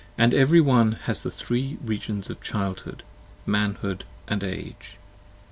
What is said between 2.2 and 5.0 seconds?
Childhood: Manhood: & Age.